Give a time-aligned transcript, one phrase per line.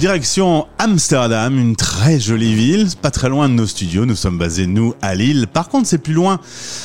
[0.00, 4.06] Direction Amsterdam, une très jolie ville, pas très loin de nos studios.
[4.06, 5.46] Nous sommes basés, nous, à Lille.
[5.46, 6.40] Par contre, c'est plus loin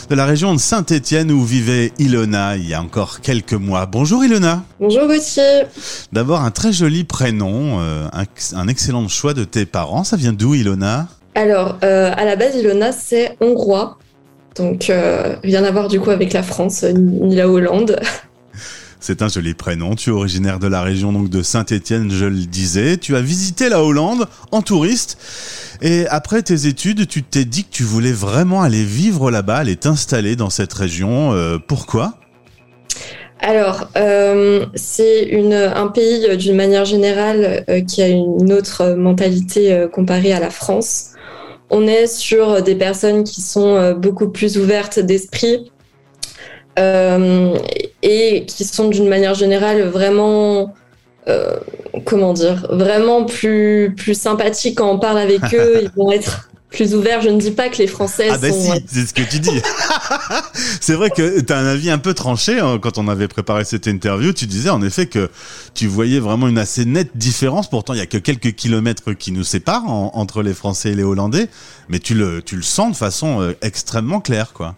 [0.09, 3.85] de la région de Saint-Étienne où vivait Ilona il y a encore quelques mois.
[3.85, 4.63] Bonjour Ilona.
[4.81, 5.61] Bonjour Gauthier.
[6.11, 8.25] D'abord, un très joli prénom, euh, un,
[8.57, 10.03] un, excellent choix de tes parents.
[10.03, 11.07] Ça vient d'où Ilona?
[11.35, 13.97] Alors, euh, à la base, Ilona, c'est hongrois.
[14.57, 17.97] Donc, euh, rien à voir du coup avec la France ni la Hollande.
[19.07, 19.93] C'est un joli prénom.
[19.93, 22.97] Tu es originaire de la région donc de Saint-Étienne, je le disais.
[22.97, 25.19] Tu as visité la Hollande en touriste.
[25.83, 29.75] Et après tes études, tu t'es dit que tu voulais vraiment aller vivre là-bas, aller
[29.75, 31.33] t'installer dans cette région.
[31.33, 32.15] Euh, pourquoi?
[33.41, 40.33] Alors, euh, c'est un pays d'une manière générale euh, qui a une autre mentalité comparée
[40.33, 41.11] à la France.
[41.69, 45.71] On est sur des personnes qui sont beaucoup plus ouvertes d'esprit,
[46.77, 47.57] euh,
[48.05, 50.73] et qui sont d'une manière générale vraiment
[51.27, 51.57] euh,
[52.05, 55.81] comment dire, vraiment plus, plus sympathiques quand on parle avec eux.
[55.81, 57.21] Ils vont être plus ouverts.
[57.21, 58.75] Je ne dis pas que les Français ah bah sont...
[58.75, 59.59] si, c'est ce que tu dis.
[60.81, 63.65] c'est vrai que tu as un avis un peu tranché hein, quand on avait préparé
[63.65, 64.33] cette interview.
[64.33, 65.31] Tu disais en effet que
[65.73, 67.71] tu voyais vraiment une assez nette différence.
[67.71, 71.03] Pourtant, il y a que quelques kilomètres qui nous séparent entre les Français et les
[71.03, 71.47] Hollandais,
[71.89, 74.75] mais tu le, tu le sens de façon euh, extrêmement claire, quoi.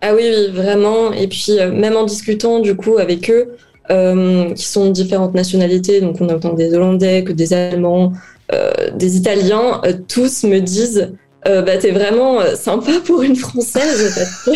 [0.00, 1.12] Ah oui, oui, vraiment.
[1.12, 3.56] Et puis, euh, même en discutant du coup avec eux,
[3.90, 8.12] euh, qui sont de différentes nationalités, donc on entend des Hollandais, que des Allemands,
[8.52, 11.12] euh, des Italiens, tous me disent
[11.44, 14.28] bah, T'es vraiment sympa pour une Française.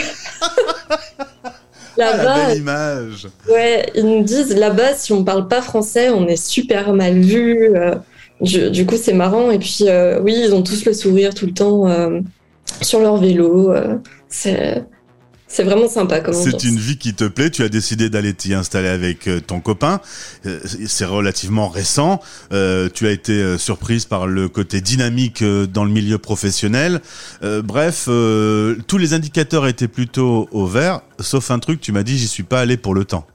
[1.97, 3.29] là-bas, image.
[3.49, 7.73] Ouais, ils nous disent là-bas, si on parle pas français, on est super mal vu.
[8.41, 9.53] du coup, c'est marrant.
[9.53, 9.85] Et puis,
[10.23, 11.87] oui, ils ont tous le sourire tout le temps
[12.83, 13.73] sur leur vélo.
[14.29, 14.85] c'est
[15.51, 17.51] c'est vraiment sympa comme C'est une vie qui te plaît.
[17.51, 20.01] Tu as décidé d'aller t'y installer avec euh, ton copain.
[20.47, 22.21] Euh, c'est relativement récent.
[22.53, 27.01] Euh, tu as été surprise par le côté dynamique dans le milieu professionnel.
[27.43, 28.05] bref,
[28.87, 31.81] tous les indicateurs étaient plutôt au vert, sauf un truc.
[31.81, 33.27] Tu m'as dit, j'y suis pas allé pour le temps.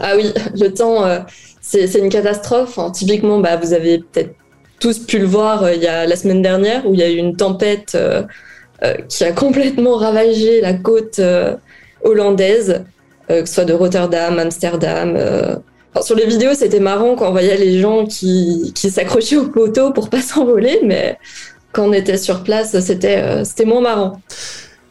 [0.00, 1.24] ah oui, le temps,
[1.60, 2.78] c'est une catastrophe.
[2.92, 4.34] typiquement, bah, vous avez peut-être
[4.80, 7.16] tous pu le voir il y a la semaine dernière où il y a eu
[7.16, 7.96] une tempête
[9.08, 11.56] qui a complètement ravagé la côte euh,
[12.02, 12.84] hollandaise,
[13.30, 15.16] euh, que ce soit de Rotterdam, Amsterdam.
[16.00, 19.92] sur les vidéos, c'était marrant quand on voyait les gens qui, qui s'accrochaient au poteau
[19.92, 21.18] pour pas s'envoler, mais
[21.72, 24.20] quand on était sur place, c'était c'était moins marrant.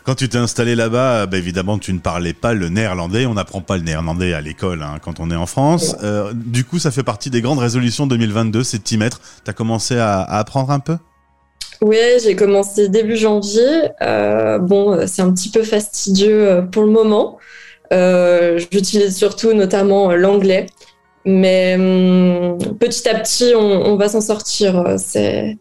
[0.03, 3.27] Quand tu t'es installé là-bas, bah, évidemment, tu ne parlais pas le néerlandais.
[3.27, 5.95] On n'apprend pas le néerlandais à l'école hein, quand on est en France.
[6.33, 9.21] du coup, ça fait partie des grandes résolutions 2022, c'est de t'y mettre.
[9.43, 10.97] Tu as commencé à apprendre un peu?
[11.81, 13.89] Oui, j'ai commencé début janvier.
[14.01, 17.39] Euh, bon, euh, c'est un petit peu fastidieux euh, pour le moment.
[17.91, 20.67] J'utilise surtout notamment l'anglais.
[21.25, 24.95] Mais hum, petit à petit, on va s'en sortir.
[24.97, 25.57] C'est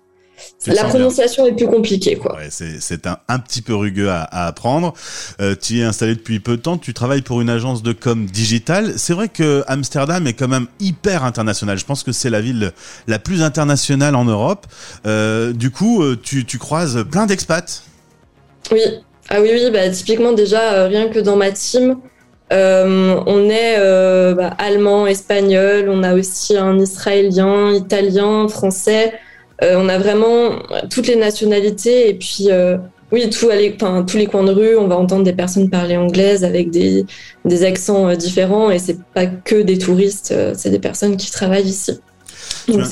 [0.67, 2.37] la prononciation est plus compliquée, quoi.
[2.37, 4.95] Ouais, c'est un, un petit peu rugueux à, à apprendre.
[5.41, 8.27] Euh, tu es installé depuis peu de temps, tu travailles pour une agence de com
[8.27, 8.95] digital.
[8.97, 11.79] C'est vrai que Amsterdam est quand même hyper international.
[11.79, 12.73] Je pense que c'est la ville
[13.07, 14.67] la plus internationale en Europe.
[15.07, 17.83] Euh, du coup, euh, tu, tu croises plein d'expats.
[18.71, 18.81] Oui,
[19.29, 21.97] ah oui, oui, bah, typiquement déjà, euh, rien que dans ma team,
[22.53, 29.15] euh, on est euh, bah, allemand, espagnol, on a aussi un israélien, italien, français.
[29.63, 30.53] Euh, on a vraiment
[30.91, 32.79] toutes les nationalités et puis euh,
[33.13, 36.45] oui, tout, enfin, tous les coins de rue, on va entendre des personnes parler anglaise
[36.45, 37.05] avec des,
[37.45, 41.69] des accents euh, différents et c'est pas que des touristes, c'est des personnes qui travaillent
[41.69, 42.01] ici.
[42.69, 42.83] Donc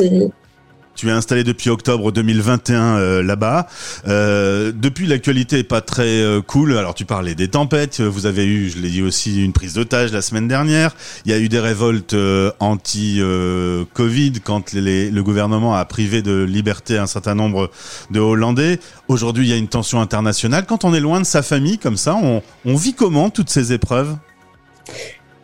[0.98, 3.69] tu es installé depuis octobre 2021 euh, là-bas.
[4.09, 6.76] Euh, depuis, l'actualité est pas très euh, cool.
[6.76, 8.00] Alors, tu parlais des tempêtes.
[8.00, 10.97] Vous avez eu, je l'ai dit aussi, une prise d'otage la semaine dernière.
[11.25, 12.16] Il y a eu des révoltes
[12.58, 17.70] anti-Covid quand le gouvernement a privé de liberté un certain nombre
[18.10, 18.81] de Hollandais.
[19.06, 20.66] Aujourd'hui, il y a une tension internationale.
[20.66, 22.42] Quand on est loin de sa famille comme ça, on,
[22.75, 24.16] vit comment toutes ces épreuves?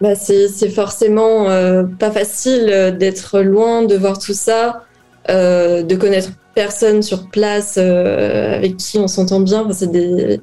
[0.00, 1.44] Bah c'est forcément
[2.00, 4.83] pas facile d'être loin, de voir tout ça.
[5.30, 9.66] Euh, de connaître personne sur place euh, avec qui on s'entend bien.
[9.72, 10.38] c'est des,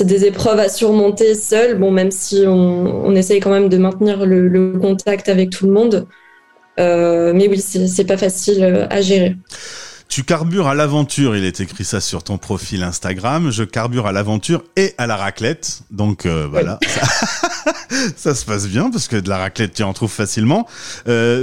[0.00, 4.24] des épreuves à surmonter seul, bon, même si on, on essaye quand même de maintenir
[4.24, 6.06] le, contact avec tout le monde.
[6.78, 9.36] Euh, mais oui, c'est pas facile à gérer.
[10.08, 13.50] Tu carbures à l'aventure, il est écrit ça sur ton profil Instagram.
[13.50, 15.82] Je carbure à l'aventure et à la raclette.
[15.90, 16.78] Donc voilà,
[18.16, 20.68] ça, se passe bien parce que de la raclette, tu en trouves facilement.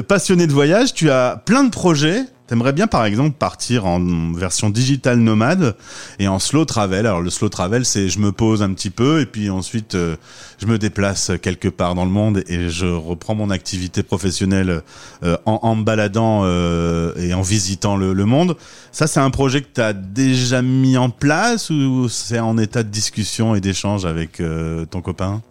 [0.07, 4.69] passionné de voyage, tu as plein de projets T'aimerais bien, par exemple, partir en version
[4.69, 5.75] digital nomade
[6.17, 7.05] et en slow travel.
[7.05, 10.15] Alors, le slow travel, c'est je me pose un petit peu et puis ensuite euh,
[10.57, 14.81] je me déplace quelque part dans le monde et je reprends mon activité professionnelle
[15.23, 18.55] euh, en, en, me baladant euh, et en visitant le, le monde.
[18.93, 22.83] Ça, c'est un projet que tu as déjà mis en place ou c'est en état
[22.83, 24.41] de discussion et d'échange avec
[24.89, 25.41] ton copain?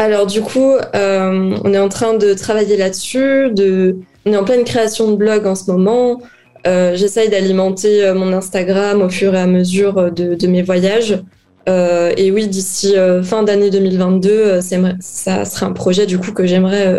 [0.00, 4.64] Alors, du coup, on est en train de travailler là-dessus, de on est en pleine
[4.64, 6.22] création de blog en ce moment.
[6.66, 11.22] Euh, J'essaye d'alimenter euh, mon Instagram au fur et à mesure euh, de, mes voyages.
[11.68, 14.60] Euh, et oui, d'ici euh, fin d'année 2022, euh,
[15.00, 16.98] ça sera un projet du coup que j'aimerais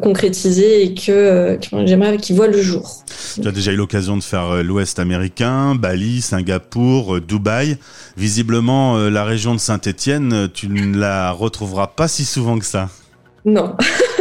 [0.00, 3.04] concrétiser et que, que j'aimerais qu'il voit le jour.
[3.40, 7.76] Tu as déjà eu l'occasion de faire l'Ouest américain, Bali, Singapour, Dubaï.
[8.16, 12.88] Visiblement, la région de Saint-Étienne, tu ne la retrouveras pas si souvent que ça.
[13.44, 13.76] Non.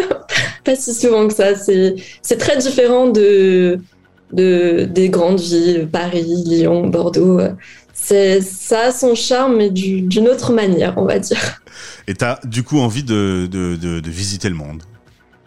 [0.65, 1.55] pas si souvent que ça.
[1.55, 3.79] C'est très différent de,
[4.33, 7.39] de, des grandes villes, Paris, Lyon, Bordeaux.
[7.93, 11.61] Ça a son charme, mais d'une autre manière, on va dire.
[12.07, 14.83] Et tu as du coup envie de, de, de, visiter le monde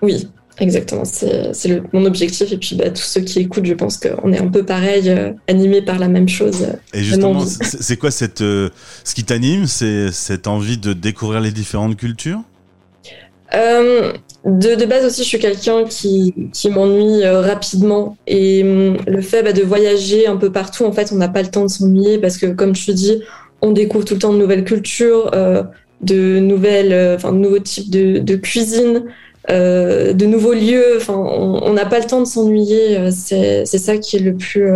[0.03, 0.29] Oui,
[0.61, 1.05] exactement.
[1.05, 2.53] C'est mon objectif.
[2.53, 5.33] Et puis bah, tous ceux qui écoutent, je pense qu'on est un peu pareil, euh,
[5.49, 6.67] animés par la même chose.
[6.93, 8.71] Et justement, c'est quoi cette, euh,
[9.05, 12.41] ce qui t'anime C'est cette envie de découvrir les différentes cultures?
[13.55, 14.13] Euh,
[14.45, 18.17] de, de, base aussi, je suis quelqu'un qui, qui m'ennuie rapidement.
[18.27, 21.43] Et hum, le fait bah, de voyager un peu partout, en fait, on n'a pas
[21.43, 23.23] le temps de s'ennuyer parce que, comme te dis,
[23.63, 25.31] on découvre tout le temps de nouvelles cultures,
[26.03, 29.05] de nouvelles, enfin, de nouveaux types de, de cuisine,
[29.51, 30.97] euh, de nouveaux lieux.
[30.97, 33.11] Enfin, on n'a pas le temps de s'ennuyer.
[33.11, 34.69] C'est ça qui est le plus,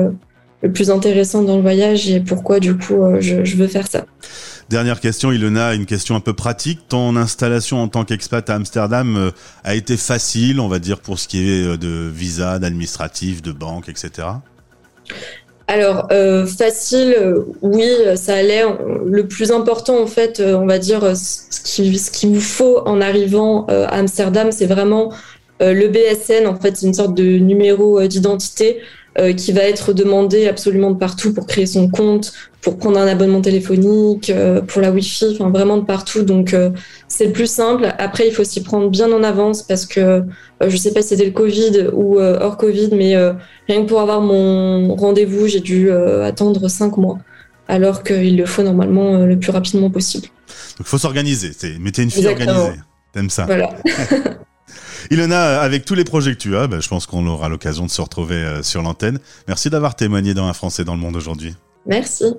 [0.63, 4.07] le plus intéressant dans le voyage et pourquoi, du coup, je, je veux faire ça.
[4.73, 6.89] Dernière question, Ilona, une question un peu pratique.
[6.89, 9.31] Ton installation en tant qu'expat à Amsterdam euh,
[9.65, 13.53] a été facile, on va dire, pour ce qui est euh, de visa, d'administratif, de
[13.53, 14.29] banque, etc.
[15.73, 17.17] Alors, euh, facile,
[17.63, 18.63] oui, ça allait.
[19.07, 23.65] Le plus important, en fait, on va dire, ce qu'il ce vous faut en arrivant
[23.69, 25.15] à Amsterdam, c'est vraiment
[25.61, 28.81] le BSN, en fait, c'est une sorte de numéro d'identité
[29.19, 32.33] euh, qui va être demandé absolument de partout pour créer son compte,
[32.63, 36.23] pour prendre un abonnement téléphonique, euh, pour la Wi-Fi, enfin vraiment de partout.
[36.23, 36.71] Donc euh,
[37.09, 37.93] c'est le plus simple.
[37.99, 40.25] Après, il faut s'y prendre bien en avance parce que
[40.67, 43.15] je sais pas si c'était le Covid ou hors Covid, mais
[43.69, 47.19] rien que pour avoir mon rendez-vous, j'ai dû attendre cinq mois,
[47.69, 50.29] alors qu'il le faut normalement le plus rapidement possible.
[50.79, 51.51] Donc il faut s'organiser.
[51.51, 52.81] T'es une fille organisée.
[53.13, 53.45] T'aimes ça.
[53.45, 53.75] Voilà.
[55.11, 57.91] Ilona, avec tous les projets que tu as, bah, je pense qu'on aura l'occasion de
[57.91, 59.19] se retrouver euh, sur l'antenne.
[59.49, 61.55] Merci d'avoir témoigné dans Un Français dans le monde aujourd'hui.
[61.87, 62.35] Merci.